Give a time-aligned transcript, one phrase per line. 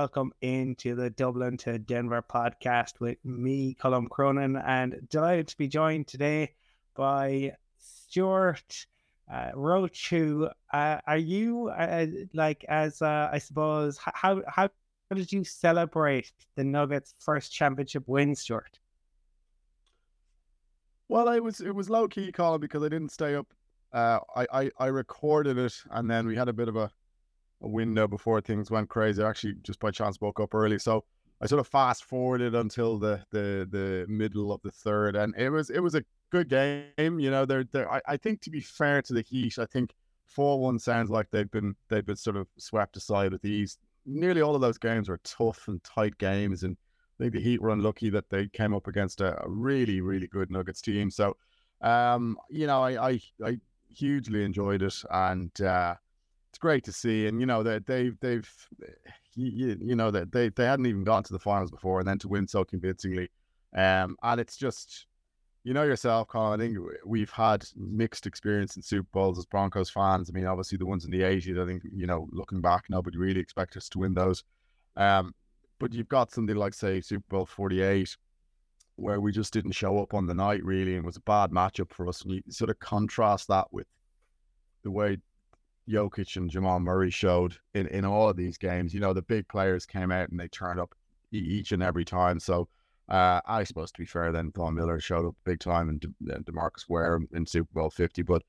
[0.00, 5.68] welcome into the Dublin to Denver podcast with me, Colm Cronin, and delighted to be
[5.68, 6.54] joined today
[6.96, 8.86] by Stewart
[9.30, 10.08] uh, Roach.
[10.08, 14.70] Who uh, are you uh, like as uh, I suppose how how
[15.14, 18.78] did you celebrate the Nuggets' first championship win, Stewart?
[21.10, 23.48] Well, it was it was low key, Colin, because I didn't stay up.
[23.92, 26.90] Uh, I, I I recorded it, and then we had a bit of a
[27.68, 29.22] window before things went crazy.
[29.22, 31.04] I actually, just by chance, woke up early, so
[31.40, 35.50] I sort of fast forwarded until the the the middle of the third, and it
[35.50, 37.18] was it was a good game.
[37.18, 39.94] You know, they're, they're I, I think to be fair to the Heat, I think
[40.26, 43.78] four one sounds like they've been they've been sort of swept aside with these.
[44.06, 46.76] Nearly all of those games were tough and tight games, and
[47.18, 50.26] I think the Heat were unlucky that they came up against a, a really, really
[50.26, 51.10] good Nuggets team.
[51.10, 51.36] So,
[51.82, 53.58] um, you know, I, I, I
[53.94, 55.96] hugely enjoyed it, and uh,
[56.60, 57.26] great to see.
[57.26, 58.68] And you know that they, have they've,
[59.34, 62.18] you, you know that they, they hadn't even gotten to the finals before, and then
[62.18, 63.28] to win so convincingly,
[63.76, 65.06] um, and it's just.
[65.62, 66.58] You know yourself, Colin.
[66.58, 70.30] I think we've had mixed experience in Super Bowls as Broncos fans.
[70.30, 73.18] I mean, obviously the ones in the 80s, I think, you know, looking back, nobody
[73.18, 74.42] really expected us to win those.
[74.96, 75.34] Um,
[75.78, 78.16] but you've got something like, say, Super Bowl 48,
[78.96, 81.92] where we just didn't show up on the night, really, and was a bad matchup
[81.92, 82.22] for us.
[82.22, 83.86] And you sort of contrast that with
[84.82, 85.18] the way
[85.88, 88.94] Jokic and Jamal Murray showed in, in all of these games.
[88.94, 90.94] You know, the big players came out and they turned up
[91.32, 92.38] each and every time.
[92.40, 92.68] So
[93.08, 96.34] uh, I suppose, to be fair, then Von Miller showed up big time and, De-
[96.34, 98.22] and Demarcus Ware in Super Bowl 50.
[98.22, 98.42] But,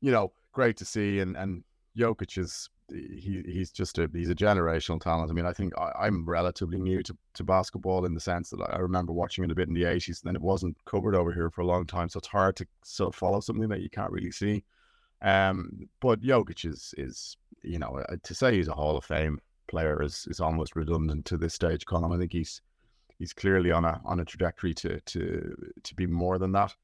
[0.00, 1.18] you know, great to see.
[1.18, 1.64] And, and
[1.96, 5.30] Jokic is he he's just a he's a generational talent.
[5.30, 8.62] I mean, I think I, am relatively new to, to basketball in the sense that
[8.62, 11.32] I remember watching it a bit in the 80s, and then it wasn't covered over
[11.32, 13.90] here for a long time, so it's hard to sort of follow something that you
[13.90, 14.64] can't really see.
[15.22, 19.40] Um, but Jokic is is you know uh, to say he's a Hall of Fame
[19.66, 21.86] player is is almost redundant to this stage.
[21.86, 22.60] Colin, I think he's
[23.18, 26.74] he's clearly on a on a trajectory to to to be more than that.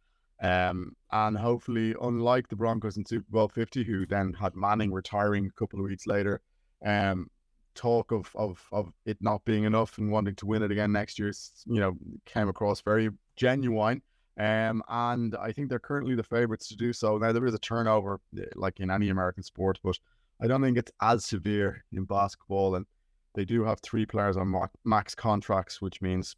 [0.42, 5.46] Um, and hopefully, unlike the Broncos in Super Bowl 50, who then had Manning retiring
[5.46, 6.40] a couple of weeks later,
[6.84, 7.30] um,
[7.74, 11.18] talk of, of, of it not being enough and wanting to win it again next
[11.18, 11.32] year,
[11.66, 11.94] you know,
[12.26, 14.02] came across very genuine.
[14.38, 17.18] Um, and I think they're currently the favourites to do so.
[17.18, 19.98] Now, there is a turnover, eh, like in any American sport, but
[20.40, 22.74] I don't think it's as severe in basketball.
[22.74, 22.86] And
[23.34, 24.52] they do have three players on
[24.84, 26.36] max contracts, which means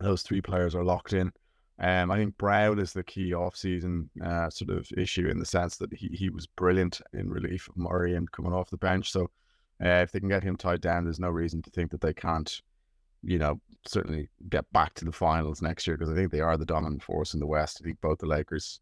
[0.00, 1.32] those three players are locked in.
[1.78, 5.76] Um, I think Brown is the key off-season uh, sort of issue in the sense
[5.78, 9.10] that he, he was brilliant in relief of Murray and coming off the bench.
[9.10, 9.30] So
[9.82, 12.12] uh, if they can get him tied down, there's no reason to think that they
[12.12, 12.60] can't,
[13.22, 16.56] you know, certainly get back to the finals next year because I think they are
[16.56, 17.78] the dominant force in the West.
[17.80, 18.80] I think both the Lakers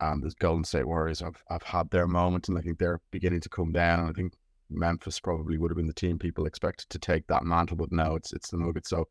[0.00, 3.40] and the Golden State Warriors have, have had their moment and I think they're beginning
[3.40, 4.08] to come down.
[4.08, 4.34] I think
[4.70, 8.14] Memphis probably would have been the team people expected to take that mantle, but now
[8.14, 8.88] it's it's the Nuggets.
[8.88, 9.08] So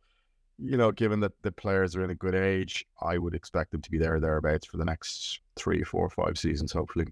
[0.62, 3.82] you know, given that the players are in a good age, I would expect them
[3.82, 7.06] to be there thereabouts for the next three, four, five seasons, hopefully.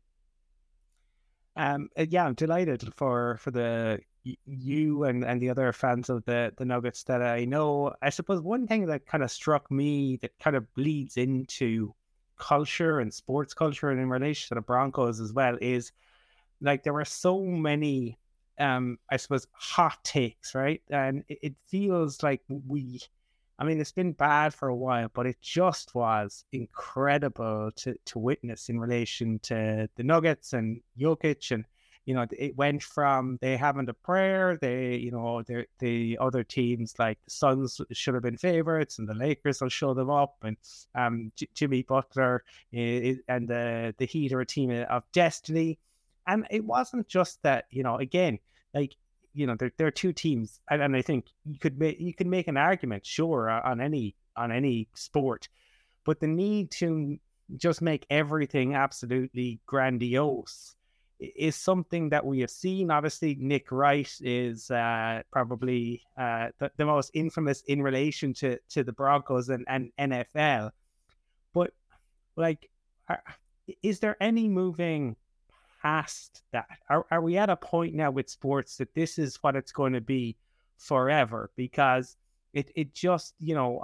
[1.57, 4.00] Um, uh, yeah, I'm delighted for for the
[4.45, 7.94] you and, and the other fans of the the Nuggets that I know.
[8.01, 11.94] I suppose one thing that kind of struck me that kind of bleeds into
[12.38, 15.91] culture and sports culture and in relation to the Broncos as well is
[16.62, 18.19] like there were so many
[18.59, 20.81] um I suppose hot takes, right?
[20.91, 23.01] And it, it feels like we
[23.59, 28.19] I mean, it's been bad for a while, but it just was incredible to, to
[28.19, 31.50] witness in relation to the Nuggets and Jokic.
[31.51, 31.66] And,
[32.06, 35.41] you know, it went from they having a prayer, they, you know,
[35.79, 39.95] the other teams like the Suns should have been favorites and the Lakers will show
[39.95, 40.35] them up.
[40.44, 40.57] And
[40.94, 45.79] um, J- Jimmy Butler is, and the, the Heat are a team of destiny.
[46.28, 48.38] And it wasn't just that, you know, again,
[48.74, 48.95] like
[49.37, 52.13] you know, there, there are two teams, and, and I think you could make you
[52.13, 55.47] could make an argument, sure, on any on any sport,
[56.06, 57.17] but the need to
[57.56, 60.75] just make everything absolutely grandiose
[61.19, 62.91] is something that we have seen.
[62.91, 68.83] Obviously, Nick Wright is uh, probably uh, the, the, most infamous in relation to, to
[68.83, 70.71] the Broncos and, and NFL.
[71.53, 71.73] But,
[72.35, 72.69] like,
[73.09, 73.23] are,
[73.81, 75.15] is there any moving
[75.88, 76.68] past that?
[76.89, 79.94] Are, are we at a point now with sports that this is what it's going
[79.94, 80.36] to be
[80.78, 81.50] forever?
[81.56, 82.18] Because
[82.54, 83.81] it, it just, you know,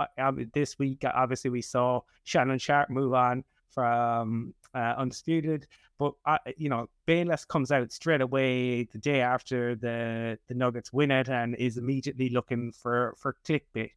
[0.53, 5.67] this week, obviously, we saw Shannon Sharpe move on from uh, Undisputed.
[5.97, 10.91] But, uh, you know, Bayless comes out straight away the day after the, the Nuggets
[10.91, 13.91] win it and is immediately looking for, for clickbait.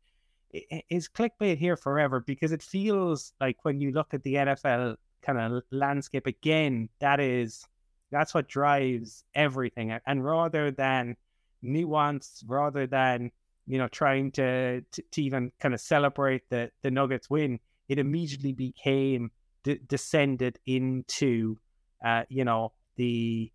[0.90, 2.20] Is clickbait here forever?
[2.20, 7.18] Because it feels like when you look at the NFL kind of landscape again, that
[7.18, 7.66] is
[8.10, 9.98] that's what drives everything.
[10.06, 11.16] And rather than
[11.62, 13.30] nuance rather than
[13.66, 17.58] you know trying to to, to even kind of celebrate the the Nuggets win.
[17.88, 19.30] It immediately became
[19.62, 21.58] d- descended into
[22.04, 23.50] uh, you know the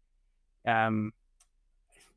[0.68, 1.14] um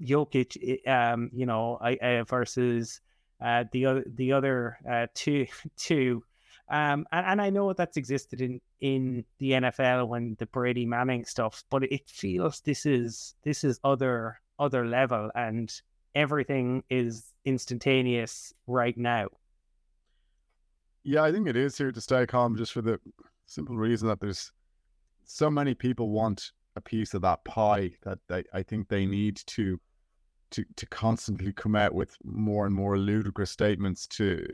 [0.01, 3.01] Jokic um you know I, uh, versus
[3.45, 5.47] uh, the other the other uh, two
[5.77, 6.25] two
[6.71, 11.25] um, and, and I know that's existed in, in the NFL when the Brady Manning
[11.25, 15.71] stuff, but it feels this is this is other other level and
[16.15, 19.29] everything is instantaneous right now.
[21.03, 22.99] Yeah, I think it is here to stay Colm just for the
[23.47, 24.51] simple reason that there's
[25.25, 29.37] so many people want a piece of that pie that they, I think they need
[29.47, 29.79] to
[30.51, 34.47] to to constantly come out with more and more ludicrous statements to,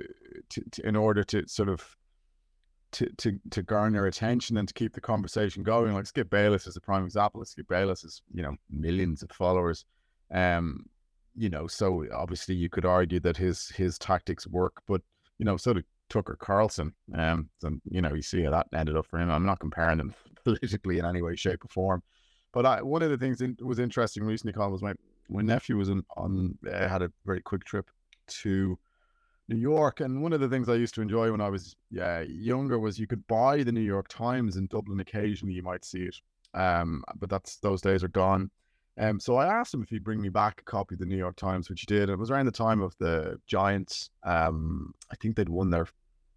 [0.49, 1.97] to, to in order to sort of
[2.93, 5.95] to, to to garner attention and to keep the conversation going.
[5.95, 7.45] Like Skip Bayless is a prime example.
[7.45, 9.85] Skip Bayless is, you know, millions of followers.
[10.33, 10.87] Um,
[11.37, 15.03] you know, so obviously you could argue that his his tactics work, but
[15.39, 16.93] you know, so did Tucker Carlson.
[17.17, 19.31] Um, and you know, you see how that ended up for him.
[19.31, 20.15] I'm not comparing them
[20.45, 22.03] politically in any way, shape, or form.
[22.53, 24.95] But I, one of the things that was interesting recently, Colin, was my
[25.29, 27.89] my nephew was on uh, had a very quick trip
[28.27, 28.79] to
[29.51, 32.21] New York, and one of the things I used to enjoy when I was yeah
[32.21, 35.01] younger was you could buy the New York Times in Dublin.
[35.01, 36.17] Occasionally, you might see it,
[36.55, 38.51] um, but that's those days are gone.
[38.99, 41.17] Um, so I asked him if he'd bring me back a copy of the New
[41.17, 42.09] York Times, which he did.
[42.09, 44.11] It was around the time of the Giants.
[44.25, 45.89] Um, I think they'd won their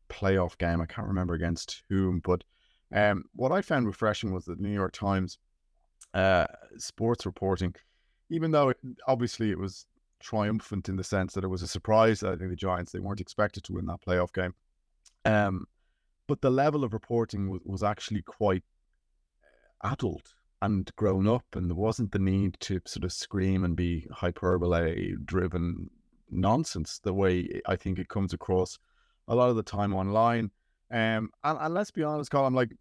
[0.09, 0.81] playoff game.
[0.81, 2.43] I can't remember against whom, but
[2.93, 5.37] um, what I found refreshing was the New York Times
[6.13, 6.45] uh,
[6.77, 7.75] sports reporting,
[8.29, 8.77] even though it,
[9.07, 9.87] obviously it was
[10.23, 12.23] triumphant in the sense that it was a surprise.
[12.23, 14.55] I think the Giants they weren't expected to win that playoff game,
[15.25, 15.65] um,
[16.27, 18.63] but the level of reporting was, was actually quite
[19.83, 24.07] adult and grown up, and there wasn't the need to sort of scream and be
[24.11, 25.89] hyperbole driven
[26.31, 28.79] nonsense the way I think it comes across
[29.27, 30.51] a lot of the time online.
[30.89, 32.71] Um, and, and let's be honest, Colin, I'm like,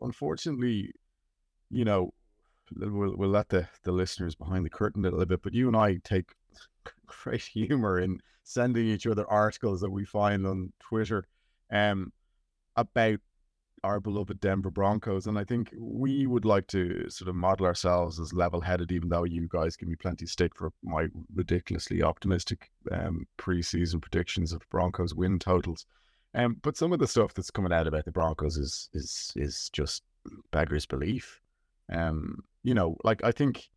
[0.00, 0.92] unfortunately,
[1.70, 2.12] you know,
[2.76, 5.76] we'll, we'll let the, the listeners behind the curtain a little bit, but you and
[5.76, 6.32] I take
[7.06, 11.26] great humor in sending each other articles that we find on Twitter
[11.72, 12.12] um,
[12.76, 13.18] about
[13.82, 15.26] our beloved Denver Broncos.
[15.26, 19.10] And I think we would like to sort of model ourselves as level headed, even
[19.10, 24.52] though you guys give me plenty of stick for my ridiculously optimistic um, preseason predictions
[24.52, 25.86] of Broncos win totals.
[26.34, 29.70] Um, but some of the stuff that's coming out about the Broncos is is is
[29.72, 30.02] just
[30.50, 31.40] beggars belief.
[31.92, 33.68] Um, you know, like I think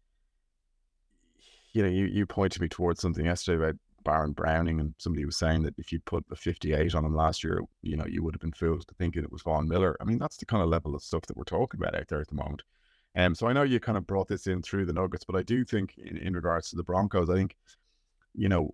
[1.78, 5.38] you know, you, you pointed me towards something yesterday about Baron Browning, and somebody was
[5.38, 8.34] saying that if you put a 58 on him last year, you know, you would
[8.34, 9.96] have been fooled to thinking it was Von Miller.
[10.02, 12.20] I mean, that's the kind of level of stuff that we're talking about out there
[12.20, 12.64] at the moment.
[13.16, 15.44] Um, so I know you kind of brought this in through the Nuggets, but I
[15.44, 17.56] do think in, in regards to the Broncos, I think,
[18.34, 18.72] you know,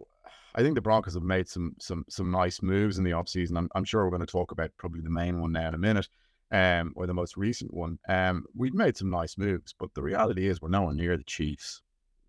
[0.56, 3.58] I think the Broncos have made some some some nice moves in the offseason.
[3.58, 5.78] I'm, I'm sure we're going to talk about probably the main one now in a
[5.78, 6.08] minute,
[6.52, 8.00] um, or the most recent one.
[8.08, 11.82] Um, we've made some nice moves, but the reality is we're nowhere near the Chiefs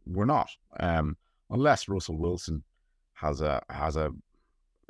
[0.06, 0.50] we're not.
[0.78, 1.16] Um,
[1.50, 2.62] unless Russell Wilson
[3.14, 4.10] has a has a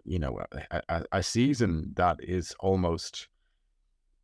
[0.05, 0.40] you know
[0.70, 3.28] a, a, a, season that is almost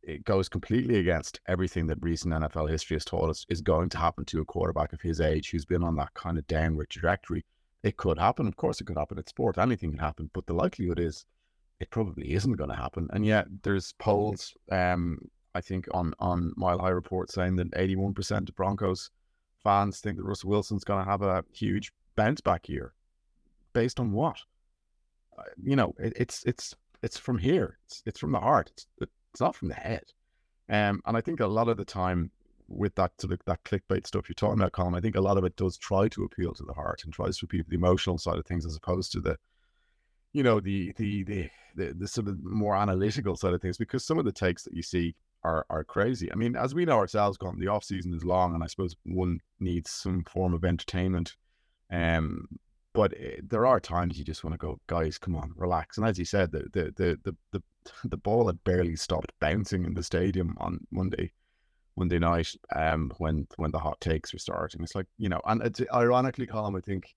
[0.03, 3.97] it goes completely against everything that recent NFL history has taught us is going to
[3.97, 7.45] happen to a quarterback of his age who's been on that kind of downward trajectory.
[7.83, 9.19] It could happen, of course, it could happen.
[9.19, 11.25] It's sport, anything can happen, but the likelihood is
[11.79, 13.07] it probably isn't going to happen.
[13.11, 15.19] And yet, there's polls, um,
[15.55, 19.09] I think, on on Mile High Report saying that 81% of Broncos
[19.63, 22.93] fans think that Russell Wilson's going to have a huge bounce back year.
[23.73, 24.37] Based on what?
[25.37, 27.77] Uh, you know, it, it's it's it's from here.
[27.85, 28.71] It's it's from the heart.
[28.71, 30.03] It's it's not from the head.
[30.69, 32.31] Um, and I think a lot of the time
[32.67, 35.37] with that sort of that clickbait stuff you're talking about, Colin, I think a lot
[35.37, 37.75] of it does try to appeal to the heart and tries to appeal to the
[37.75, 39.37] emotional side of things as opposed to the,
[40.33, 43.77] you know, the the the the, the sort of more analytical side of things.
[43.77, 46.31] Because some of the takes that you see are are crazy.
[46.31, 48.95] I mean, as we know ourselves, Colin, the off season is long, and I suppose
[49.05, 51.35] one needs some form of entertainment.
[51.91, 52.47] Um,
[52.93, 55.97] but uh, there are times you just want to go, guys, come on, relax.
[55.97, 57.63] And as you said, the the the the the,
[58.09, 61.31] the ball had barely stopped bouncing in the stadium on Monday.
[61.97, 65.61] Monday night, um, when when the hot takes were starting, it's like you know, and
[65.61, 67.13] it's ironically, Colin, I think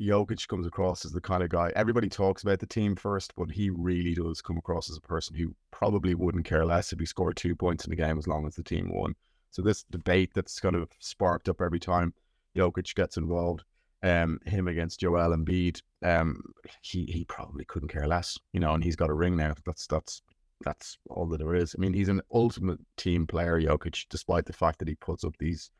[0.00, 3.50] Jokic comes across as the kind of guy everybody talks about the team first, but
[3.50, 7.06] he really does come across as a person who probably wouldn't care less if he
[7.06, 9.14] scored two points in the game as long as the team won.
[9.50, 12.12] So this debate that's kind of sparked up every time
[12.56, 13.62] Jokic gets involved,
[14.02, 16.42] um, him against Joel Embiid, um,
[16.82, 19.54] he he probably couldn't care less, you know, and he's got a ring now.
[19.64, 20.22] That's that's
[20.64, 21.74] that's all that there is.
[21.76, 25.36] I mean, he's an ultimate team player, Jokic, despite the fact that he puts up
[25.38, 25.70] these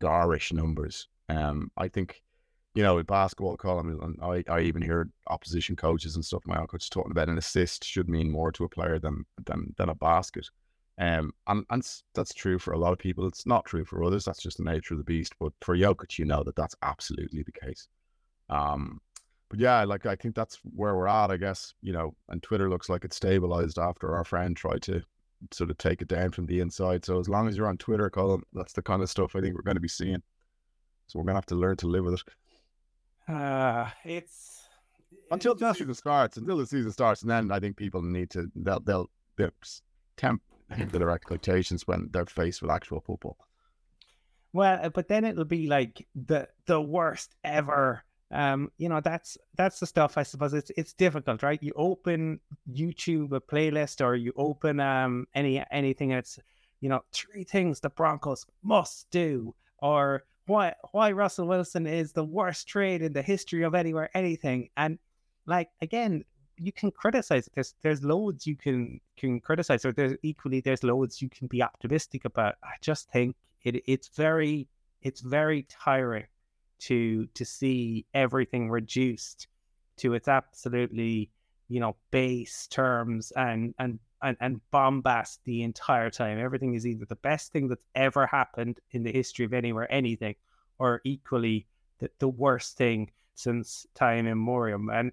[0.00, 1.08] garish numbers.
[1.28, 2.22] Um, I think
[2.76, 6.42] you know, with basketball, and I, I even hear opposition coaches and stuff.
[6.46, 9.74] My own coach talking about an assist should mean more to a player than than
[9.78, 10.46] than a basket.
[10.98, 11.82] Um, and and
[12.14, 13.26] that's true for a lot of people.
[13.26, 14.26] It's not true for others.
[14.26, 15.32] That's just the nature of the beast.
[15.40, 17.88] But for Jokic, you know that that's absolutely the case.
[18.50, 19.00] Um,
[19.48, 21.30] but yeah, like I think that's where we're at.
[21.30, 25.02] I guess you know, and Twitter looks like it's stabilized after our friend tried to
[25.50, 27.06] sort of take it down from the inside.
[27.06, 29.54] So as long as you're on Twitter, Colin, that's the kind of stuff I think
[29.54, 30.22] we're going to be seeing.
[31.06, 32.22] So we're gonna have to learn to live with it.
[33.28, 34.68] Uh, it's
[35.30, 36.36] until the season starts.
[36.36, 39.50] Until the season starts, and then I think people need to they'll they'll, they'll
[40.16, 43.36] temp their expectations when they're faced with actual football.
[44.52, 48.02] Well, uh, but then it'll be like the the worst ever.
[48.30, 51.62] Um, you know, that's that's the stuff I suppose it's it's difficult, right?
[51.62, 52.40] You open
[52.72, 56.38] YouTube a playlist or you open um any anything that's
[56.80, 62.24] you know, three things the Broncos must do, or why why Russell Wilson is the
[62.24, 64.70] worst trade in the history of anywhere anything.
[64.76, 64.98] And
[65.46, 66.24] like again,
[66.58, 67.52] you can criticize it.
[67.54, 71.62] There's there's loads you can can criticize, or there's equally there's loads you can be
[71.62, 72.54] optimistic about.
[72.62, 74.68] I just think it it's very
[75.02, 76.26] it's very tiring
[76.78, 79.48] to to see everything reduced
[79.98, 81.30] to its absolutely
[81.68, 86.38] you know base terms and and and, and bombast the entire time.
[86.38, 90.34] Everything is either the best thing that's ever happened in the history of anywhere, anything,
[90.78, 91.66] or equally
[91.98, 94.80] the, the worst thing since time immemorial.
[94.90, 95.12] And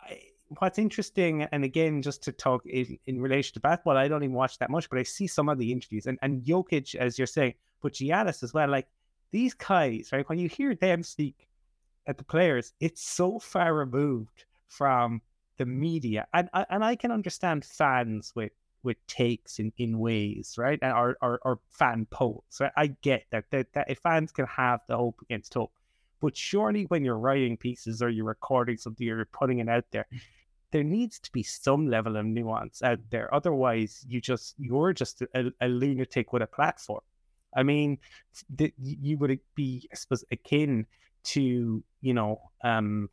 [0.00, 0.20] I,
[0.58, 4.34] what's interesting, and again, just to talk in, in relation to basketball, I don't even
[4.34, 7.26] watch that much, but I see some of the interviews and, and Jokic, as you're
[7.26, 8.68] saying, but Giannis as well.
[8.68, 8.88] Like
[9.30, 10.28] these guys, right?
[10.28, 11.48] When you hear them speak
[12.06, 15.20] at the players, it's so far removed from
[15.56, 18.52] the media, and and I can understand fans with
[18.84, 20.78] with takes in, in ways, right?
[20.82, 22.58] Or, or, or fan polls.
[22.60, 22.70] Right?
[22.76, 25.72] I get that, that that if fans can have the hope against hope,
[26.20, 29.84] but surely when you're writing pieces or you're recording something or you're putting it out
[29.90, 30.06] there,
[30.70, 33.34] there needs to be some level of nuance out there.
[33.34, 37.00] Otherwise, you just you're just a, a lunatic with a platform.
[37.56, 37.98] I mean,
[38.54, 40.86] the, you would be, I suppose, akin
[41.24, 43.08] to you know um,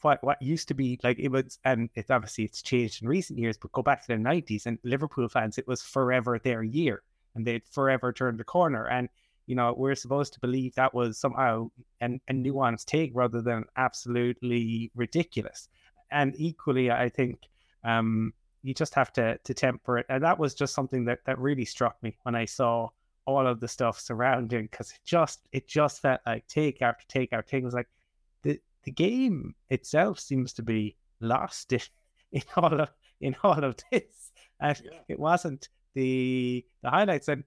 [0.00, 3.38] what what used to be like it was and it's obviously it's changed in recent
[3.38, 7.02] years but go back to the 90s and liverpool fans it was forever their year
[7.34, 9.08] and they'd forever turned the corner and
[9.46, 11.68] you know we're supposed to believe that was somehow
[12.00, 15.68] an, a nuanced take rather than absolutely ridiculous
[16.10, 17.38] and equally i think
[17.84, 18.32] um
[18.62, 21.64] you just have to to temper it and that was just something that that really
[21.64, 22.88] struck me when i saw
[23.26, 27.32] all of the stuff surrounding because it just it just felt like take after take
[27.32, 27.88] after take it was like
[28.84, 31.80] the game itself seems to be lost in,
[32.32, 32.88] in all of
[33.20, 34.32] in all of this.
[34.60, 34.98] And yeah.
[35.08, 37.44] it wasn't the the highlights and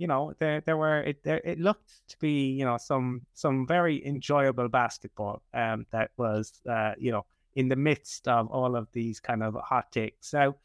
[0.00, 3.66] you know there there were it there it looked to be you know some some
[3.66, 8.88] very enjoyable basketball um that was uh you know in the midst of all of
[8.92, 10.56] these kind of hot takes so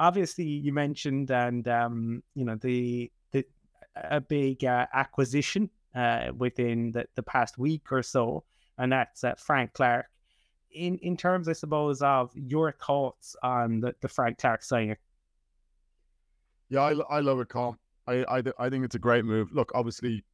[0.00, 3.44] obviously you mentioned and um you know the the
[3.94, 8.42] a big uh, acquisition uh within the, the past week or so
[8.80, 10.06] and that's uh, Frank Clark.
[10.72, 14.96] In in terms, I suppose, of your thoughts on the, the Frank Clark signing.
[16.68, 17.76] Yeah, I, I love it, Colin.
[18.06, 19.52] I, I I think it's a great move.
[19.52, 20.24] Look, obviously,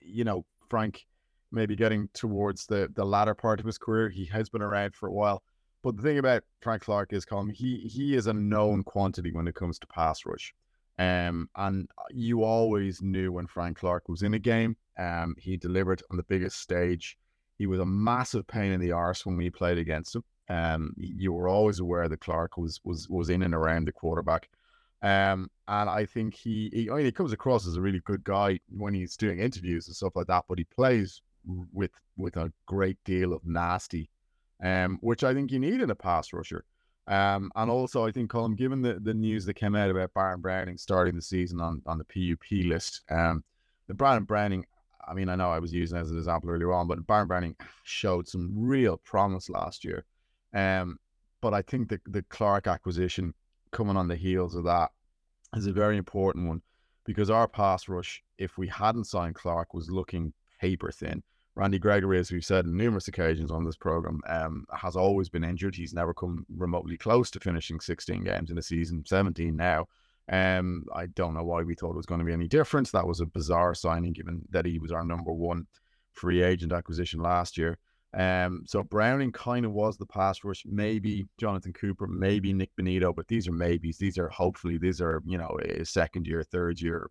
[0.00, 1.06] you know Frank
[1.52, 4.08] maybe getting towards the the latter part of his career.
[4.08, 5.42] He has been around for a while,
[5.82, 9.48] but the thing about Frank Clark is, Colin, he he is a known quantity when
[9.48, 10.52] it comes to pass rush.
[10.98, 14.76] Um, and you always knew when Frank Clark was in a game.
[14.98, 17.16] Um, he delivered on the biggest stage.
[17.60, 20.24] He was a massive pain in the arse when we played against him.
[20.48, 24.48] Um, you were always aware that Clark was was was in and around the quarterback.
[25.02, 28.24] Um, and I think he, he, I mean, he comes across as a really good
[28.24, 30.46] guy when he's doing interviews and stuff like that.
[30.48, 34.08] But he plays with with a great deal of nasty,
[34.64, 36.64] um, which I think you need in a pass rusher.
[37.08, 40.40] Um, and also I think Colin, given the, the news that came out about Baron
[40.40, 43.44] Browning starting the season on, on the PUP list, um,
[43.86, 44.64] the Baron Browning
[45.10, 47.56] I mean, I know I was using as an example earlier on, but Baron Browning
[47.82, 50.04] showed some real promise last year.
[50.54, 50.98] Um,
[51.40, 53.34] but I think the the Clark acquisition
[53.72, 54.90] coming on the heels of that
[55.56, 56.62] is a very important one
[57.04, 61.22] because our pass rush, if we hadn't signed Clark, was looking paper thin.
[61.56, 65.44] Randy Gregory, as we've said on numerous occasions on this program, um, has always been
[65.44, 65.74] injured.
[65.74, 69.88] He's never come remotely close to finishing 16 games in a season, 17 now.
[70.30, 72.92] Um, I don't know why we thought it was going to be any different.
[72.92, 75.66] That was a bizarre signing, given that he was our number one
[76.12, 77.78] free agent acquisition last year.
[78.12, 80.64] Um, so Browning kind of was the pass rush.
[80.66, 83.98] Maybe Jonathan Cooper, maybe Nick Bonitto, but these are maybes.
[83.98, 87.10] These are hopefully these are you know a second year, third year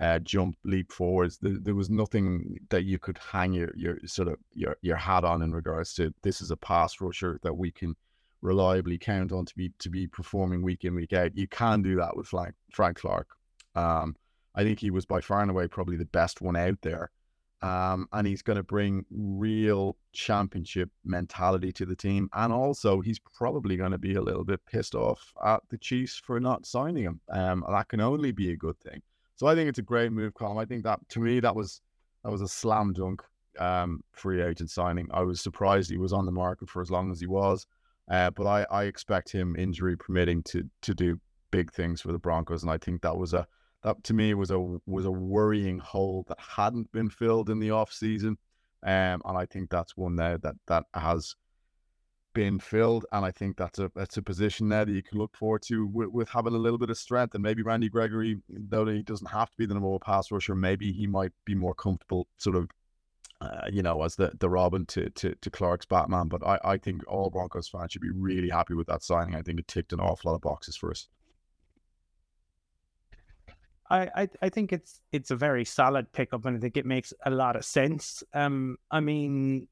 [0.00, 1.38] uh, jump, leap forwards.
[1.38, 5.24] There, there, was nothing that you could hang your your sort of your your hat
[5.24, 7.94] on in regards to this is a pass rusher that we can
[8.42, 11.36] reliably count on to be to be performing week in week out.
[11.36, 13.28] You can do that with Frank Frank Clark.
[13.74, 14.16] Um,
[14.54, 17.10] I think he was by far and away probably the best one out there.
[17.62, 22.30] Um, and he's going to bring real championship mentality to the team.
[22.32, 26.16] And also, he's probably going to be a little bit pissed off at the Chiefs
[26.24, 27.20] for not signing him.
[27.30, 29.02] Um, that can only be a good thing.
[29.36, 30.60] So I think it's a great move, Colm.
[30.60, 31.82] I think that to me that was
[32.24, 33.22] that was a slam dunk
[33.58, 35.08] um, free agent signing.
[35.12, 37.66] I was surprised he was on the market for as long as he was,
[38.10, 42.18] uh, but I, I expect him injury permitting to to do big things for the
[42.18, 43.46] Broncos, and I think that was a
[43.82, 47.70] that to me was a was a worrying hole that hadn't been filled in the
[47.70, 48.36] off season,
[48.84, 51.34] um, and I think that's one now that that has
[52.32, 55.36] been filled, and I think that's a that's a position there that you can look
[55.36, 57.34] forward to with, with having a little bit of strength.
[57.34, 60.54] And maybe Randy Gregory, though he doesn't have to be the number one pass rusher,
[60.54, 62.68] maybe he might be more comfortable, sort of,
[63.40, 66.28] uh, you know, as the the Robin to to, to Clark's Batman.
[66.28, 69.34] But I I think all Broncos fans should be really happy with that signing.
[69.34, 71.08] I think it ticked an awful lot of boxes for us.
[73.88, 77.12] I, I, I think it's it's a very solid pickup, and I think it makes
[77.26, 78.22] a lot of sense.
[78.34, 79.66] Um, I mean,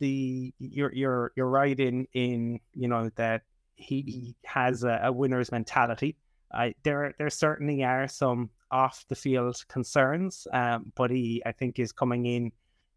[0.00, 3.42] the you're you're you're right in in you know that
[3.76, 6.16] he, he has a, a winner's mentality.
[6.52, 11.78] I there there certainly are some off the field concerns, um, but he I think
[11.78, 12.52] is coming in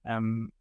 [0.08, 0.52] um,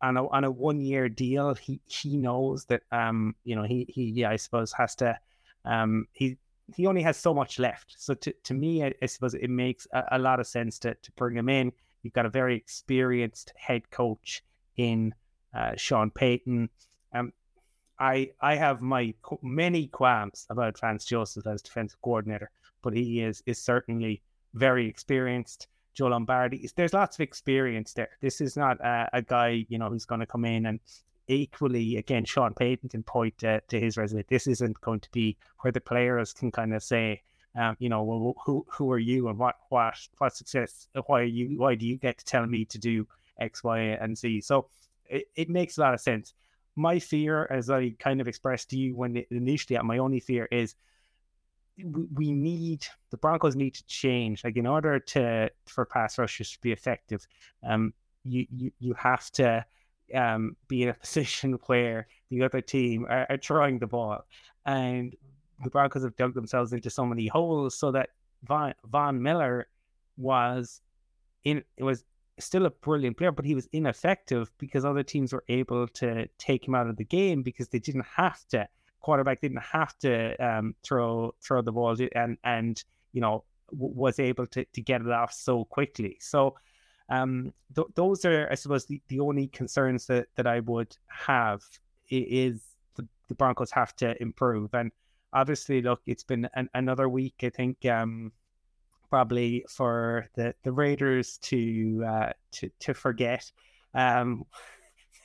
[0.00, 1.54] on a on a one year deal.
[1.54, 5.18] He he knows that um you know he he I suppose has to
[5.64, 6.38] um he
[6.74, 7.94] he only has so much left.
[7.98, 10.94] So to, to me, I, I suppose it makes a, a, lot of sense to,
[10.94, 11.72] to bring him in.
[12.02, 14.42] You've got a very experienced head coach
[14.76, 15.14] in
[15.54, 16.68] uh, Sean Payton.
[17.14, 17.32] Um,
[17.98, 22.50] I I have my many qualms about Vance Joseph as defensive coordinator,
[22.82, 24.22] but he is is certainly
[24.54, 25.66] very experienced.
[25.98, 28.10] Joe Lombardi, there's lots of experience there.
[28.20, 30.78] This is not a, a guy you know who's going to come in and
[31.26, 34.24] equally, again, Sean Payton can point uh, to his resume.
[34.28, 37.22] This isn't going to be where the players can kind of say,
[37.56, 40.86] um, you know, well, who who are you and what what what success?
[41.06, 41.58] Why you?
[41.58, 43.08] Why do you get to tell me to do
[43.40, 44.42] X, Y, and Z?
[44.42, 44.68] So
[45.04, 46.32] it, it makes a lot of sense.
[46.76, 50.76] My fear, as I kind of expressed to you when initially, my only fear is
[52.14, 54.44] we need the Broncos need to change.
[54.44, 57.26] Like in order to for pass rushers to be effective,
[57.62, 57.92] um,
[58.24, 59.64] you you you have to
[60.14, 64.24] um, be in a position where the other team are, are throwing the ball.
[64.66, 65.14] And
[65.62, 68.10] the Broncos have dug themselves into so many holes so that
[68.44, 69.68] Von, Von Miller
[70.16, 70.80] was
[71.44, 72.04] in it was
[72.38, 76.66] still a brilliant player, but he was ineffective because other teams were able to take
[76.66, 78.68] him out of the game because they didn't have to
[79.08, 83.42] quarterback didn't have to um, throw throw the ball and and you know
[83.72, 86.18] w- was able to, to get it off so quickly.
[86.20, 86.56] So
[87.08, 91.62] um, th- those are, I suppose, the, the only concerns that, that I would have
[92.10, 92.60] is
[92.96, 94.74] the, the Broncos have to improve.
[94.74, 94.92] And
[95.32, 98.32] obviously, look, it's been an, another week, I think, um,
[99.08, 103.50] probably for the, the Raiders to uh, to to forget.
[103.94, 104.44] Um,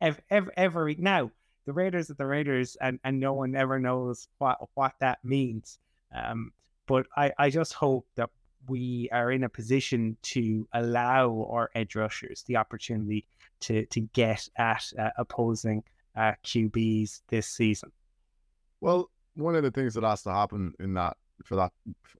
[0.00, 1.30] every, every, every now
[1.68, 5.78] the Raiders are the Raiders, and, and no one ever knows what what that means.
[6.14, 6.50] Um,
[6.86, 8.30] but I, I just hope that
[8.68, 13.26] we are in a position to allow our edge rushers the opportunity
[13.60, 15.84] to to get at uh, opposing
[16.16, 17.92] uh, QBs this season.
[18.80, 21.72] Well, one of the things that has to happen in that for that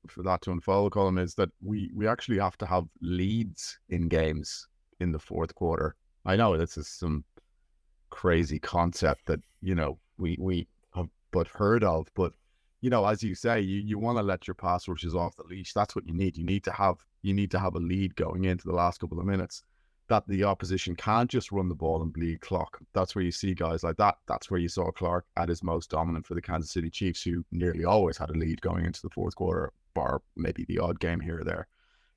[0.08, 4.08] for that to unfold, Colm, is that we we actually have to have leads in
[4.08, 4.68] games
[5.00, 5.96] in the fourth quarter.
[6.26, 7.24] I know this is some
[8.10, 12.32] crazy concept that you know we we have but heard of, but
[12.80, 15.42] you know, as you say, you, you want to let your pass rushes off the
[15.44, 15.72] leash.
[15.72, 16.36] That's what you need.
[16.36, 19.18] You need to have you need to have a lead going into the last couple
[19.18, 19.62] of minutes
[20.08, 22.78] that the opposition can't just run the ball and bleed clock.
[22.94, 24.16] That's where you see guys like that.
[24.26, 27.44] That's where you saw Clark at his most dominant for the Kansas City Chiefs, who
[27.52, 31.20] nearly always had a lead going into the fourth quarter, bar maybe the odd game
[31.20, 31.66] here or there.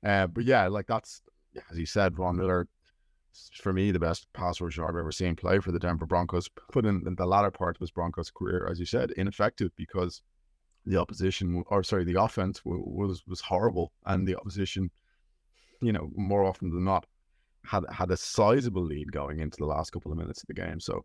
[0.04, 1.22] Uh, but yeah, like that's
[1.70, 2.66] as you said, Von Miller,
[3.54, 6.48] for me, the best pass rusher I've ever seen play for the Denver Broncos.
[6.70, 10.22] Put in, the latter part of his Broncos career, as you said, ineffective because
[10.84, 14.90] the opposition, or sorry, the offense was was horrible, and the opposition,
[15.80, 17.06] you know, more often than not,
[17.64, 20.80] had had a sizable lead going into the last couple of minutes of the game.
[20.80, 21.04] So,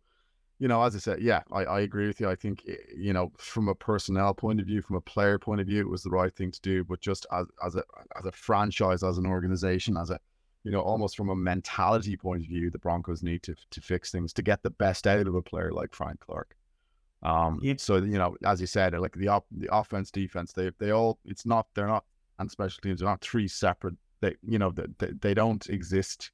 [0.59, 2.27] you know, as I said, yeah, I, I agree with you.
[2.27, 2.63] I think
[2.95, 5.89] you know, from a personnel point of view, from a player point of view, it
[5.89, 6.83] was the right thing to do.
[6.83, 7.83] But just as as a
[8.17, 10.19] as a franchise, as an organization, as a
[10.67, 14.11] you know, almost from a mentality point of view, the Broncos need to to fix
[14.11, 16.57] things to get the best out of a player like Frank Clark.
[17.23, 17.75] Um, yeah.
[17.77, 21.19] so you know, as you said, like the op- the offense, defense, they they all
[21.23, 22.03] it's not they're not
[22.39, 26.31] and special teams are not three separate they you know they, they don't exist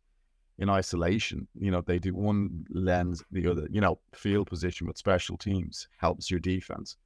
[0.58, 1.48] in isolation.
[1.60, 3.68] You know, they do one lens, the other.
[3.70, 6.98] You know, field position with special teams helps your defense.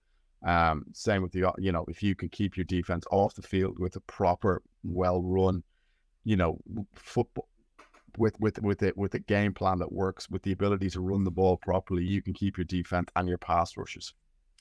[0.46, 3.80] Um, same with the you know, if you can keep your defense off the field
[3.80, 5.64] with a proper, well run,
[6.28, 6.60] you know,
[6.94, 7.48] football
[8.18, 11.24] with with with it with a game plan that works with the ability to run
[11.24, 14.14] the ball properly, you can keep your defense and your pass rushes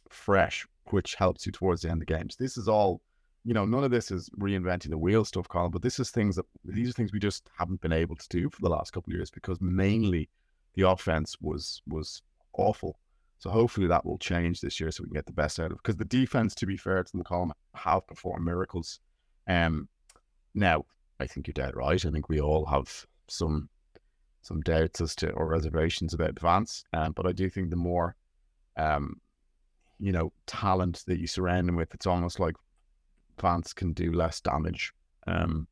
[0.09, 2.37] fresh, which helps you towards the end of games.
[2.37, 3.03] This is all
[3.45, 6.37] you know, none of this is reinventing the wheel stuff, Colin, but this is things
[6.37, 9.13] that these are things we just haven't been able to do for the last couple
[9.13, 10.29] of years because mainly
[10.75, 12.97] the offense was was awful.
[13.41, 15.73] So hopefully that will change this year so we can get the best out of
[15.73, 15.79] it.
[15.83, 19.01] Because the defense, to be fair to the column, have performed miracles.
[19.49, 19.89] Um
[20.55, 20.85] now
[21.21, 22.05] I think you're dead right.
[22.05, 23.69] I think we all have some
[24.43, 26.85] some doubts as to or reservations about Vance.
[26.93, 28.15] Um, but I do think the more
[28.77, 29.21] um,
[29.99, 32.55] you know, talent that you surround him with, it's almost like
[33.41, 34.93] Vance can do less damage.
[35.27, 35.67] Um,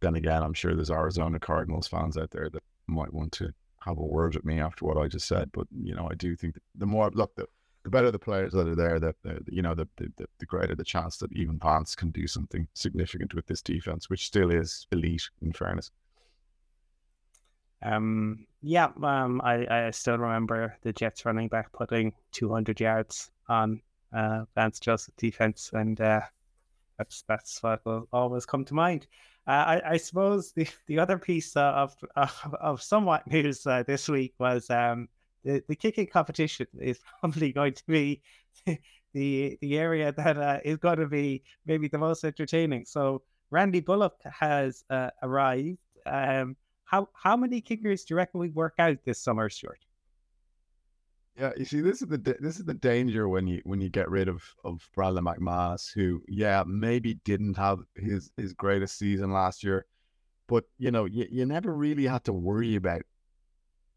[0.00, 3.98] then again, I'm sure there's Arizona Cardinals fans out there that might want to have
[3.98, 5.50] a word with me after what I just said.
[5.52, 7.46] But you know, I do think the more look, the,
[7.86, 10.74] the better the players that are there, that the, you know, the, the the greater
[10.74, 14.88] the chance that even Vance can do something significant with this defense, which still is
[14.90, 15.92] elite in fairness.
[17.82, 23.80] Um, yeah, um, I, I still remember the Jets running back putting 200 yards on
[24.12, 26.22] uh, Vance Joseph defense, and uh,
[26.98, 29.06] that's that's what will always come to mind.
[29.46, 34.08] Uh, I, I, suppose the, the other piece of of, of somewhat news uh, this
[34.08, 35.06] week was um,
[35.46, 38.20] the the kicking competition is probably going to be
[39.14, 42.84] the the area that uh, is going to be maybe the most entertaining.
[42.84, 45.78] So Randy Bullock has uh, arrived.
[46.04, 49.80] Um, how how many kickers do you reckon we work out this summer, Stewart?
[51.38, 54.10] Yeah, you see, this is the this is the danger when you when you get
[54.10, 59.62] rid of of Brandon McManus, who yeah maybe didn't have his his greatest season last
[59.62, 59.86] year,
[60.48, 63.02] but you know you, you never really had to worry about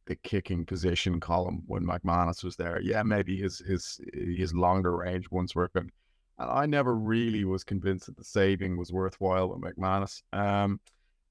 [0.10, 2.82] the kicking position Colm when McManus was there.
[2.82, 5.92] Yeah, maybe his his his longer range ones working.
[6.40, 10.24] And I never really was convinced that the saving was worthwhile with McManus.
[10.34, 10.80] Um,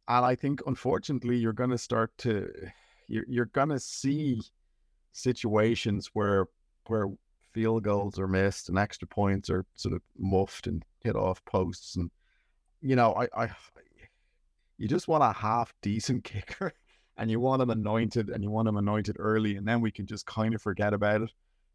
[0.07, 2.49] and I think unfortunately you're going to start to
[3.09, 4.41] you're you're going to see
[5.13, 6.47] situations where
[6.87, 7.09] where
[7.53, 11.97] field goals are missed and extra points are sort of muffed and hit off posts
[11.97, 12.13] and
[12.81, 13.51] you know I I
[14.77, 16.73] you just want a half decent kicker
[17.19, 20.07] and you want them anointed and you want them anointed early and then we can
[20.07, 21.31] just kind of forget about it.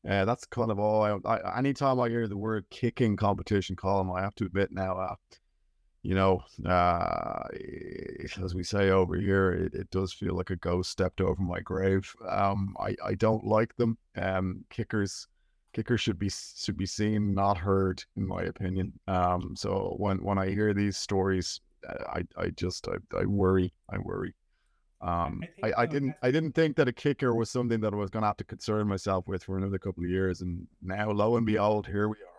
[0.07, 1.03] Uh, that's kind of all.
[1.03, 4.97] I, I anytime I hear the word kicking competition Colm, I have to admit now,
[4.97, 5.15] uh,
[6.01, 7.47] you know, uh,
[8.43, 11.61] as we say over here, it, it, does feel like a ghost stepped over my
[11.61, 12.13] grave.
[12.27, 13.97] Um, I, I don't like them.
[14.17, 15.27] Um, kickers,
[15.71, 18.91] kickers should be should be seen, not heard, in my opinion.
[19.07, 23.73] Um, so when when I hear these stories, I I just I, I worry.
[23.89, 24.35] I worry.
[25.03, 27.97] Um, I, I, I didn't I didn't think that a kicker was something that I
[27.97, 31.11] was going to have to concern myself with for another couple of years, and now
[31.11, 32.33] lo and behold, here we are.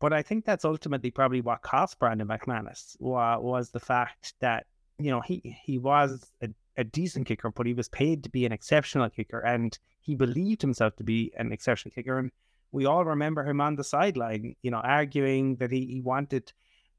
[0.00, 4.66] But I think that's ultimately probably what cost Brandon McManus was the fact that
[4.98, 8.44] you know he he was a, a decent kicker, but he was paid to be
[8.44, 12.18] an exceptional kicker, and he believed himself to be an exceptional kicker.
[12.18, 12.30] And
[12.70, 16.52] we all remember him on the sideline, you know, arguing that he, he wanted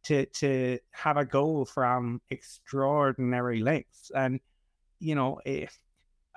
[0.04, 4.12] to to have a goal from extraordinary lengths.
[4.16, 4.40] And
[5.00, 5.78] you know, if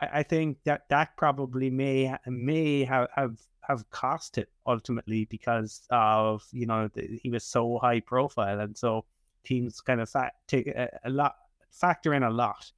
[0.01, 5.83] I, I think that that probably may may have, have have cost it ultimately because
[5.91, 9.05] of you know the, he was so high profile, and so
[9.45, 10.13] teams kind of
[10.47, 11.35] take a, a, lot
[11.71, 12.71] factor in a lot.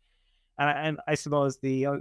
[0.59, 1.97] And, and I suppose the uh,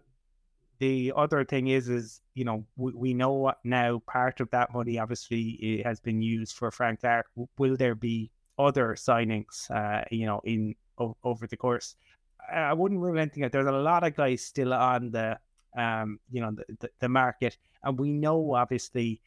[0.80, 5.00] the other thing is is you know we, we know now part of that money
[5.00, 7.28] obviously has been used for Frank Clark.
[7.58, 9.70] Will there be other signings?
[9.72, 11.96] Uh, you know, in o- over the course.
[12.52, 13.52] I wouldn't rule anything out.
[13.52, 15.40] There's a lot of guys still on the
[15.78, 17.58] um, you know, the, the, the market.
[17.84, 19.22] And we know obviously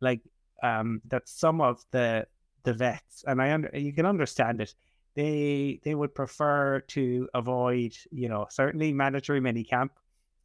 [0.00, 0.20] like
[0.62, 2.26] um that some of the
[2.62, 4.74] the vets and I under you can understand it,
[5.14, 9.92] they they would prefer to avoid, you know, certainly mandatory mini camp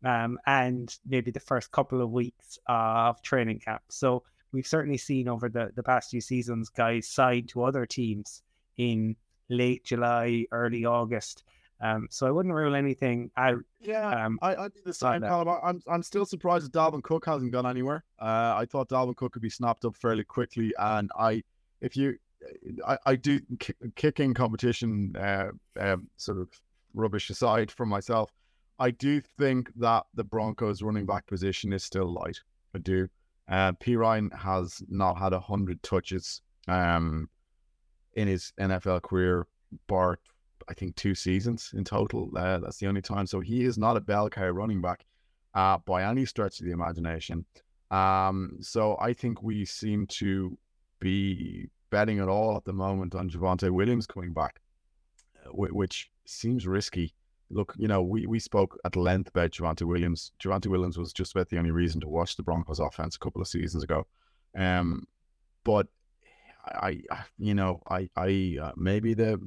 [0.04, 3.82] um and maybe the first couple of weeks of training camp.
[3.90, 4.24] So
[4.56, 8.42] we've certainly seen over the, the past few seasons guys signed to other teams
[8.78, 9.16] in
[9.50, 11.44] late July, early August
[11.82, 13.60] um, so I wouldn't rule anything out.
[13.82, 15.24] Yeah, um, I, I do the same.
[15.24, 18.04] I'm I'm still surprised that Dalvin Cook hasn't gone anywhere.
[18.20, 21.44] Uh, I thought Dalvin Cook could be snapped up fairly quickly, and I,
[21.82, 22.18] if you,
[22.88, 23.42] I, I do
[23.96, 26.50] kicking competition, uh, um, sort of
[26.94, 28.32] rubbish aside from myself.
[28.80, 32.40] I do think that the Broncos running back position is still light.
[32.74, 33.10] I do.
[33.48, 37.30] Uh, Perine has not had hundred touches um,
[38.14, 39.48] in his NFL career,
[39.88, 40.18] bar
[40.68, 42.32] I think two seasons in total.
[42.36, 43.28] Uh, that's the only time.
[43.28, 45.06] So he is not a bell cow running back
[45.54, 47.46] uh, by any stretch of the imagination.
[47.92, 50.58] Um, so I think we seem to
[51.00, 54.60] be betting it all at the moment on Javonte Williams coming back,
[55.46, 57.14] uh, which seems risky.
[57.50, 60.32] Look, you know, we, we spoke at length about Javonte Williams.
[60.44, 63.42] Javonte Williams was just about the only reason to watch the Broncos offense a couple
[63.42, 64.08] of seasons ago.
[64.58, 65.08] Um,
[65.64, 65.88] but
[66.66, 69.40] I, I you know, I, I uh, maybe the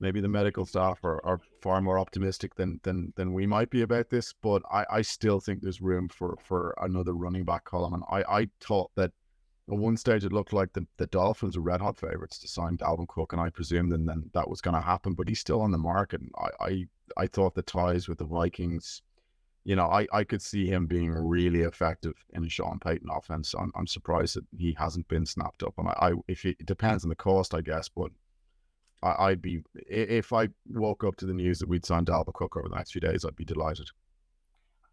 [0.00, 3.82] maybe the medical staff are, are far more optimistic than than than we might be
[3.82, 4.34] about this.
[4.42, 7.94] But I, I still think there's room for for another running back Colm.
[7.94, 9.12] And I, I thought that
[9.70, 12.76] at one stage it looked like the, the Dolphins were red hot favorites to sign
[12.76, 15.14] Dalvin Cook, and I presumed then, then that was going to happen.
[15.14, 16.20] But he's still on the market.
[16.20, 16.84] And I, I
[17.16, 19.02] I thought the ties with the Vikings,
[19.64, 23.54] you know, I, I could see him being really effective in a Sean Payton offense.
[23.58, 25.74] I'm, I'm surprised that he hasn't been snapped up.
[25.78, 28.10] And I, I if it, it depends on the cost, I guess, but
[29.02, 32.56] I, would be if I woke up to the news that we'd signed Dalvin Cook
[32.56, 33.88] over the next few days, I'd be delighted.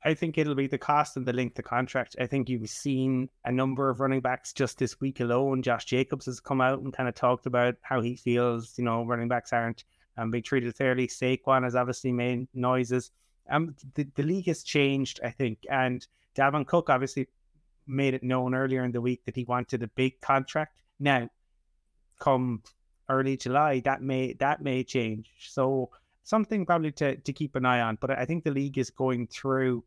[0.03, 2.15] I think it'll be the cost and the length of contract.
[2.19, 5.61] I think you've seen a number of running backs just this week alone.
[5.61, 9.05] Josh Jacobs has come out and kind of talked about how he feels, you know,
[9.05, 9.83] running backs aren't
[10.17, 11.07] um, being treated fairly.
[11.07, 13.11] Saquon has obviously made noises.
[13.49, 17.27] Um, the, the league has changed, I think, and Dalvin Cook obviously
[17.87, 20.81] made it known earlier in the week that he wanted a big contract.
[20.99, 21.29] Now,
[22.19, 22.61] come
[23.09, 25.31] early July, that may that may change.
[25.39, 25.89] So
[26.23, 27.97] something probably to, to keep an eye on.
[27.99, 29.83] But I think the league is going through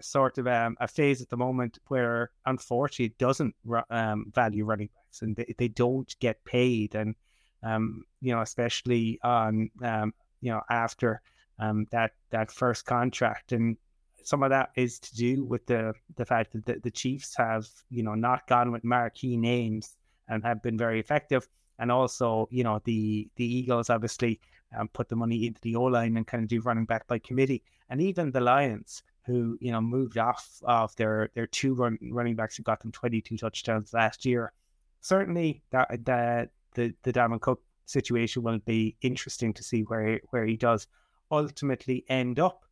[0.00, 3.54] sort of um, a phase at the moment where unfortunately it doesn't
[3.90, 7.14] um, value running backs and they, they don't get paid and
[7.62, 11.20] um, you know especially on um, you know after
[11.58, 13.52] um, that that first contract.
[13.52, 13.76] And
[14.24, 17.66] some of that is to do with the the fact that the, the Chiefs have
[17.90, 19.96] you know not gone with marquee names
[20.28, 21.48] and have been very effective.
[21.78, 24.40] And also you know the the Eagles obviously
[24.76, 27.18] um, put the money into the O line and kind of do running back by
[27.18, 27.62] committee.
[27.88, 32.36] And even the Lions who you know moved off of their their two run, running
[32.36, 34.52] backs who got them 22 touchdowns last year.
[35.00, 40.46] Certainly, that that the the Dalvin Cook situation will be interesting to see where where
[40.46, 40.86] he does
[41.30, 42.64] ultimately end up.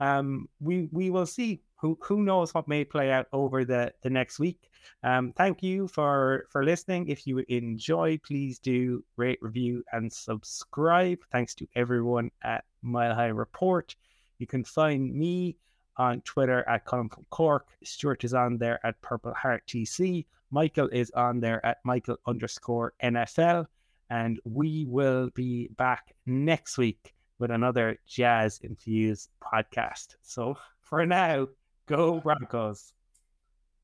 [0.00, 1.62] Um, we we will see.
[1.76, 4.70] Who who knows what may play out over the the next week.
[5.02, 7.08] Um, thank you for for listening.
[7.08, 11.18] If you enjoy, please do rate, review, and subscribe.
[11.32, 13.96] Thanks to everyone at Mile High Report.
[14.38, 15.56] You can find me
[15.96, 17.68] on Twitter at Colin from Cork.
[17.84, 20.26] Stewart is on there at Purple Heart TC.
[20.52, 23.66] Michael is on there at Michael underscore NFL.
[24.10, 30.16] And we will be back next week with another jazz infused podcast.
[30.20, 31.48] So for now,
[31.86, 32.92] go Broncos.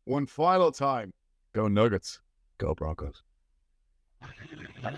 [0.05, 1.15] One final time.
[1.55, 2.21] Go Nuggets.
[2.59, 3.23] Go Broncos.